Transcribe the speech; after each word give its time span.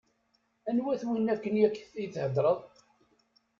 Anwa-t 0.69 1.03
win 1.07 1.31
akken 1.33 1.53
i 1.55 1.61
ak-d-iheddṛen? 1.67 2.59